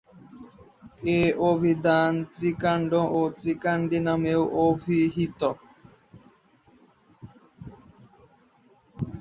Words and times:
এ 1.11 1.19
অভিধান 1.49 2.11
‘ত্রিকান্ড’ 2.33 2.91
বা 3.05 3.21
‘ত্রিকান্ডী’ 3.37 3.99
নামেও 4.07 4.41
অভিহিত। 4.63 5.41